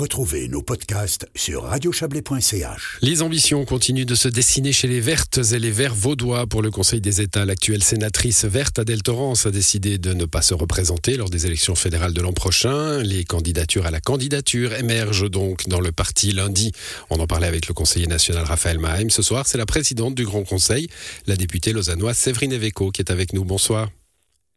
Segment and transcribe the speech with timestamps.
[0.00, 3.00] Retrouvez nos podcasts sur radiochablais.ch.
[3.02, 6.70] Les ambitions continuent de se dessiner chez les Vertes et les Verts vaudois pour le
[6.70, 7.44] Conseil des États.
[7.44, 11.74] L'actuelle sénatrice verte Adèle Torrance a décidé de ne pas se représenter lors des élections
[11.74, 13.02] fédérales de l'an prochain.
[13.02, 16.72] Les candidatures à la candidature émergent donc dans le parti lundi.
[17.10, 19.10] On en parlait avec le conseiller national Raphaël Maheim.
[19.10, 20.88] Ce soir, c'est la présidente du Grand Conseil,
[21.26, 23.44] la députée lausannoise Séverine Eveco, qui est avec nous.
[23.44, 23.90] Bonsoir.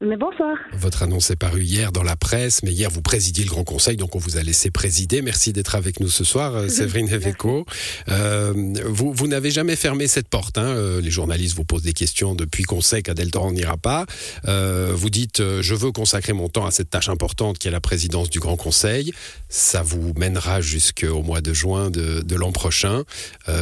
[0.00, 0.56] Mais bonsoir.
[0.74, 3.96] Votre annonce est parue hier dans la presse, mais hier vous présidiez le Grand Conseil,
[3.96, 5.22] donc on vous a laissé présider.
[5.22, 7.66] Merci d'être avec nous ce soir, euh, Séverine Eveco.
[8.08, 8.52] Euh,
[8.86, 10.56] vous, vous n'avez jamais fermé cette porte.
[10.56, 10.68] Hein.
[10.68, 14.06] Euh, les journalistes vous posent des questions depuis qu'on sait qu'Adelton n'ira pas.
[14.46, 17.80] Euh, vous dites je veux consacrer mon temps à cette tâche importante qui est la
[17.80, 19.12] présidence du Grand Conseil.
[19.48, 23.02] Ça vous mènera jusqu'au mois de juin de, de l'an prochain.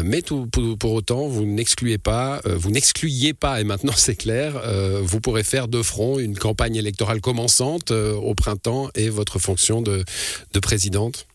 [0.04, 4.60] mais tout, pour, pour, autant, vous n'excluez pas, vous n'excluiez pas, et maintenant c'est clair,
[5.02, 9.80] vous pourrez faire deux fronts une campagne électorale commençante euh, au printemps et votre fonction
[9.80, 10.04] de,
[10.52, 11.26] de présidente?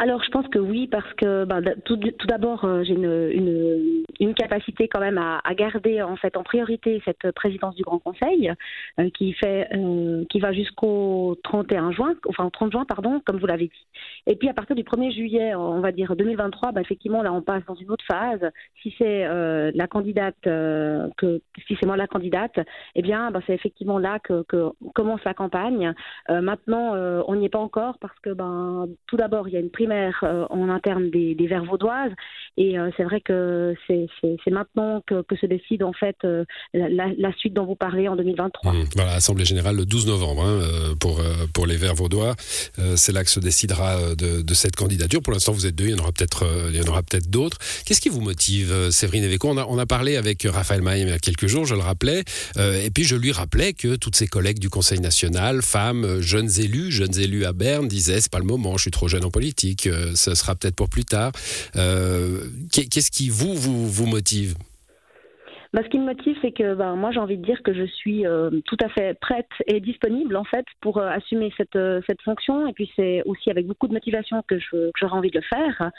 [0.00, 1.98] Alors, je pense que oui, parce que ben, tout,
[2.28, 7.98] d'abord, euh, j'ai une, capacité quand même à, garder en priorité cette présidence du Grand
[7.98, 8.52] Conseil
[9.00, 13.46] euh, qui fait, euh, qui va jusqu'au 31 juin, enfin 30 juin, pardon, comme vous
[13.46, 13.86] l'avez dit.
[14.28, 17.42] Et puis à partir du 1er juillet, on va dire 2023, ben, effectivement, là, on
[17.42, 18.48] passe dans une autre phase.
[18.82, 22.60] Si c'est la candidate, si c'est moi la candidate,
[22.94, 24.44] eh bien, ben, c'est effectivement là que,
[24.94, 25.92] commence la campagne.
[26.28, 26.94] maintenant,
[27.26, 28.30] on n'y est pas encore parce que,
[29.08, 32.12] tout d'abord, il y a une prime euh, en interne des, des Verts vaudoises.
[32.56, 36.44] Et euh, c'est vrai que c'est maintenant que, se décide en fait euh,
[36.74, 38.72] la, suite dont vous parlez en 2023.
[38.72, 38.84] Mmh.
[38.96, 41.20] voilà, Assemblée générale le 12 novembre hein, pour,
[41.54, 42.34] pour les Verts vaudois.
[42.96, 45.22] c'est là que se décidera de, cette candidature.
[45.22, 47.58] Pour l'instant, vous êtes deux, il y en aura peut-être peut d'autres.
[47.84, 51.10] Qu'est-ce qui vous motive, Séverine Eveco on a, on a parlé avec Raphaël Maïm il
[51.10, 52.24] y a quelques jours, je le rappelais,
[52.56, 56.90] et puis je lui rappelais que toutes ses collègues du Conseil national, femmes, jeunes élus,
[56.90, 59.77] jeunes élus à Berne, disaient c'est pas le moment, je suis trop jeune en politique
[59.78, 61.32] que ce sera peut-être pour plus tard.
[61.76, 64.54] Euh, qu'est-ce qui vous, vous motive?
[65.74, 67.84] Bah, ce qui me motive, c'est que bah, moi, j'ai envie de dire que je
[67.84, 72.00] suis euh, tout à fait prête et disponible, en fait, pour euh, assumer cette, euh,
[72.06, 72.66] cette fonction.
[72.66, 75.90] Et puis, c'est aussi avec beaucoup de motivation que, je, j'aurai envie de le faire.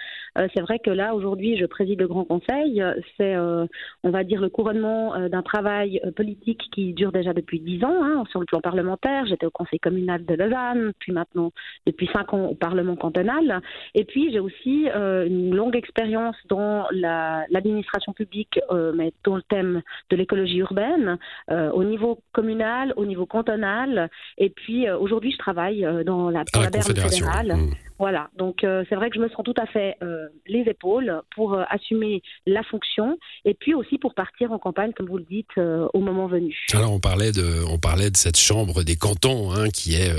[0.53, 2.83] c'est vrai que là, aujourd'hui, je préside le Grand Conseil.
[3.17, 8.03] C'est, on va dire, le couronnement d'un travail politique qui dure déjà depuis dix ans
[8.03, 9.25] hein, sur le plan parlementaire.
[9.27, 11.51] J'étais au Conseil communal de Lausanne, puis maintenant,
[11.85, 13.61] depuis cinq ans, au Parlement cantonal.
[13.95, 18.59] Et puis, j'ai aussi une longue expérience dans la, l'administration publique,
[18.95, 21.17] mais dont le thème de l'écologie urbaine
[21.51, 24.09] euh, au niveau communal, au niveau cantonal.
[24.37, 27.55] Et puis euh, aujourd'hui, je travaille euh, dans la, dans la, fédérale.
[27.55, 27.88] Mmh.
[27.99, 31.21] Voilà, donc euh, c'est vrai que je me sens tout à fait euh, les épaules
[31.35, 35.25] pour euh, assumer la fonction et puis aussi pour partir en campagne, comme vous le
[35.29, 36.55] dites, au moment venu.
[36.71, 40.13] Alors on parlait de, on parlait de cette chambre des cantons, hein, qui est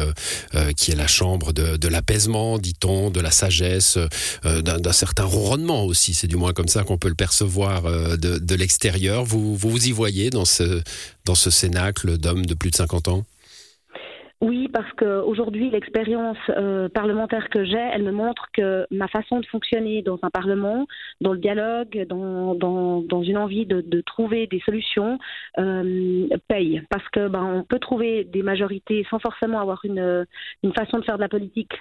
[0.76, 3.98] qui est la chambre de, l'apaisement, dit-on, de la sagesse,
[4.44, 6.12] d'un certain ronronnement aussi.
[6.12, 9.24] C'est du moins comme ça qu'on peut le percevoir de, l'extérieur.
[9.24, 10.82] Vous, vous vous y voyez dans ce
[11.24, 13.24] dans ce cénacle d'hommes de plus de 50 ans?
[14.40, 19.44] Oui, parce qu'aujourd'hui, l'expérience euh, parlementaire que j'ai, elle me montre que ma façon de
[19.46, 20.86] fonctionner dans un Parlement,
[21.20, 25.18] dans le dialogue, dans, dans, dans une envie de, de, trouver des solutions,
[25.58, 26.82] euh, paye.
[26.88, 30.26] Parce que ben, on peut trouver des majorités sans forcément avoir une,
[30.62, 31.72] une façon de faire de la politique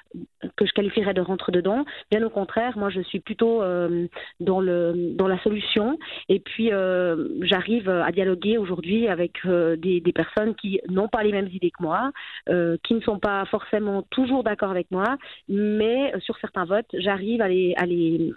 [0.58, 1.86] que je qualifierais de rentre dedans.
[2.12, 4.08] Bien au contraire, moi, je suis plutôt euh,
[4.42, 5.98] dans, le, dans la solution.
[6.28, 11.24] Et puis, euh, j'arrive à dialoguer aujourd'hui avec euh, des, des personnes qui n'ont pas
[11.24, 12.12] les mêmes idées que moi
[12.50, 15.18] euh, qui ne sont pas forcément toujours d'accord avec moi,
[15.48, 18.34] mais euh, sur certains votes, j'arrive à les,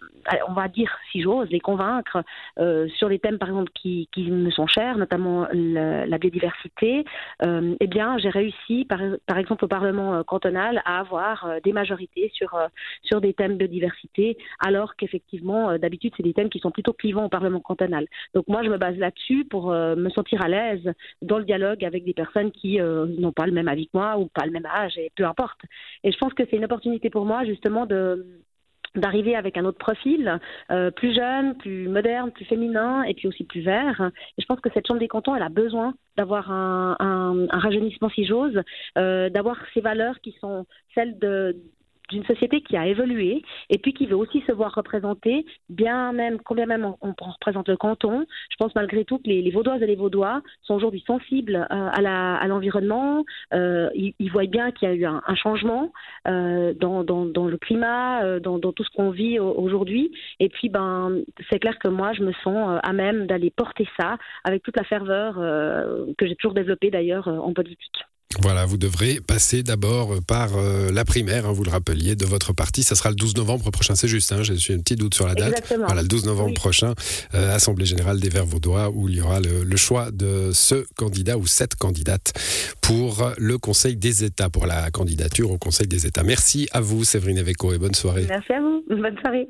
[0.49, 2.23] on va dire, si j'ose, les convaincre
[2.59, 7.05] euh, sur les thèmes, par exemple, qui, me sont chers, notamment la, biodiversité.
[7.43, 12.57] Eh bien, j'ai réussi, par, exemple, au Parlement cantonal, à avoir des majorités sur,
[13.03, 17.29] sur des thèmes biodiversité, alors qu'effectivement, d'habitude, c'est des thèmes qui sont plutôt clivants au
[17.29, 18.07] Parlement cantonal.
[18.35, 20.93] Donc moi, je me base là-dessus pour me sentir à l'aise
[21.23, 24.29] dans le dialogue avec des personnes qui n'ont pas le même avis que moi ou
[24.29, 25.61] pas le même âge, et peu importe.
[26.05, 28.43] Et je pense que c'est une opportunité pour moi justement de
[28.95, 30.39] d'arriver avec un autre profil,
[30.71, 34.11] euh, plus jeune, plus moderne, plus féminin et puis aussi plus vert.
[34.37, 38.27] Et je pense que cette Chambre des cantons, elle a besoin d'avoir un, rajeunissement, si
[38.27, 38.61] j'ose,
[38.99, 41.57] euh, d'avoir ces valeurs qui sont celles de,
[42.13, 46.39] d'une société qui a évolué et puis qui veut aussi se voir représenter, bien même,
[46.41, 48.25] combien même on, représente le canton.
[48.51, 52.47] Je pense malgré tout que les, Vaudoises et les Vaudois sont aujourd'hui sensibles euh, à
[52.47, 53.25] l'environnement.
[53.53, 55.93] Euh, ils, voient bien qu'il y a eu un, changement
[56.29, 60.13] euh, dans, dans, le climat, dans, dans, tout ce qu'on vit aujourd'hui.
[60.41, 61.21] Et puis, ben,
[61.51, 64.85] c'est clair que moi, je me sens à même d'aller porter ça avec toute la
[64.85, 65.35] ferveur
[66.17, 68.05] que j'ai toujours développée d'ailleurs en politique.
[68.41, 72.53] Voilà, vous devrez passer d'abord par euh, la primaire, hein, vous le rappeliez, de votre
[72.53, 72.83] parti.
[72.83, 75.35] Ça sera le 12 novembre prochain, c'est juste, hein, j'ai un petit doute sur la
[75.35, 75.51] date.
[75.51, 75.87] Exactement.
[75.87, 76.95] Voilà, le 12 novembre prochain,
[77.35, 80.87] euh, Assemblée Générale des Verts Vaudois, où il y aura le, le, choix de ce
[80.97, 82.33] candidat ou cette candidate
[82.81, 86.23] pour le Conseil des États, pour la candidature au Conseil des États.
[86.23, 88.27] Merci à vous, Séverine Eveco, et bonne soirée.
[88.29, 88.83] Merci à vous.
[88.89, 89.49] Bonne soirée.